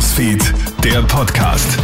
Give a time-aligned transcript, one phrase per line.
[0.00, 1.78] Newsfeed, der Podcast.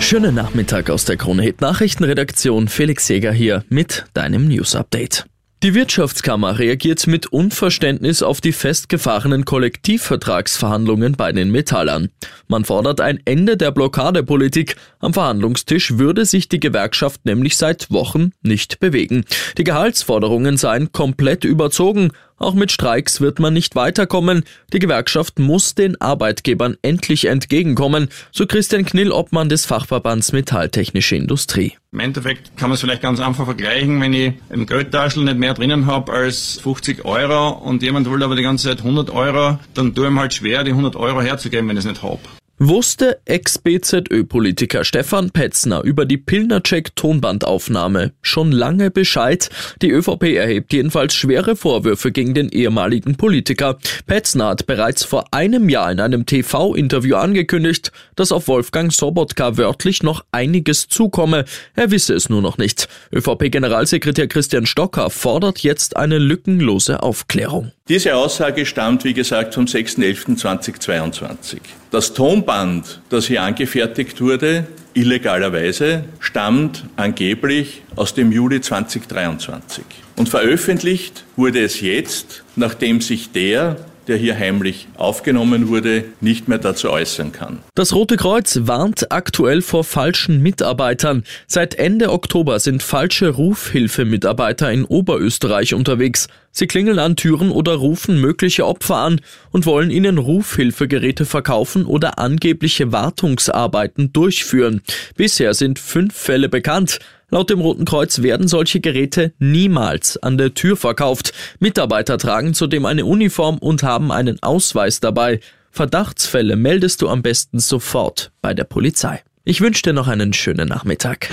[0.00, 2.68] Schönen Nachmittag aus der Krone Hit Nachrichtenredaktion.
[2.68, 5.26] Felix Jäger hier mit deinem News Update.
[5.64, 12.10] Die Wirtschaftskammer reagiert mit Unverständnis auf die festgefahrenen Kollektivvertragsverhandlungen bei den Metallern.
[12.48, 14.76] Man fordert ein Ende der Blockadepolitik.
[15.00, 19.24] Am Verhandlungstisch würde sich die Gewerkschaft nämlich seit Wochen nicht bewegen.
[19.56, 22.12] Die Gehaltsforderungen seien komplett überzogen.
[22.36, 24.42] Auch mit Streiks wird man nicht weiterkommen.
[24.72, 31.74] Die Gewerkschaft muss den Arbeitgebern endlich entgegenkommen, so Christian Knill, Obmann des Fachverbands Metalltechnische Industrie.
[31.92, 35.54] Im Endeffekt kann man es vielleicht ganz einfach vergleichen, wenn ich im Geldtaschel nicht mehr
[35.54, 39.94] drinnen habe als 50 Euro und jemand will aber die ganze Zeit 100 Euro, dann
[39.94, 42.18] tue ich ihm halt schwer, die 100 Euro herzugeben, wenn ich es nicht habe.
[42.60, 49.50] Wusste Ex-BZÖ-Politiker Stefan Petzner über die Pilnacek-Tonbandaufnahme schon lange Bescheid?
[49.82, 53.76] Die ÖVP erhebt jedenfalls schwere Vorwürfe gegen den ehemaligen Politiker.
[54.06, 60.04] Petzner hat bereits vor einem Jahr in einem TV-Interview angekündigt, dass auf Wolfgang Sobotka wörtlich
[60.04, 61.46] noch einiges zukomme.
[61.74, 62.88] Er wisse es nur noch nicht.
[63.12, 67.72] ÖVP-Generalsekretär Christian Stocker fordert jetzt eine lückenlose Aufklärung.
[67.86, 71.58] Diese Aussage stammt, wie gesagt, vom 6.11.2022.
[71.90, 79.84] Das Tonband, das hier angefertigt wurde, illegalerweise, stammt angeblich aus dem Juli 2023.
[80.16, 83.76] Und veröffentlicht wurde es jetzt, nachdem sich der,
[84.06, 87.60] der hier heimlich aufgenommen wurde, nicht mehr dazu äußern kann.
[87.74, 91.24] Das Rote Kreuz warnt aktuell vor falschen Mitarbeitern.
[91.46, 96.28] Seit Ende Oktober sind falsche Rufhilfemitarbeiter in Oberösterreich unterwegs.
[96.50, 102.18] Sie klingeln an Türen oder rufen mögliche Opfer an und wollen ihnen Rufhilfegeräte verkaufen oder
[102.18, 104.82] angebliche Wartungsarbeiten durchführen.
[105.16, 107.00] Bisher sind fünf Fälle bekannt.
[107.34, 111.32] Laut dem Roten Kreuz werden solche Geräte niemals an der Tür verkauft.
[111.58, 115.40] Mitarbeiter tragen zudem eine Uniform und haben einen Ausweis dabei.
[115.72, 119.24] Verdachtsfälle meldest du am besten sofort bei der Polizei.
[119.42, 121.28] Ich wünsche dir noch einen schönen Nachmittag.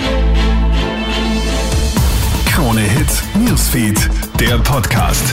[2.46, 4.10] Krone Hits, Newsfeed,
[4.40, 5.32] der Podcast.